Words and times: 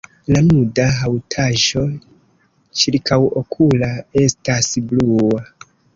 La 0.35 0.39
nuda 0.45 0.85
haŭtaĵo 1.01 1.83
ĉirkaŭokula 2.85 3.91
estas 4.27 4.73
blua. 4.93 5.45